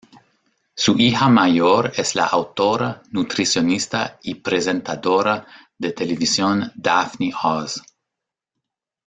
Su 0.73 0.97
hija 0.99 1.29
mayor 1.29 1.91
es 1.95 2.15
la 2.15 2.25
autora, 2.25 3.03
nutricionista 3.11 4.17
y 4.23 4.33
presentadora 4.33 5.45
de 5.77 5.91
televisión 5.91 6.71
Daphne 6.75 7.31
Oz. 7.43 7.79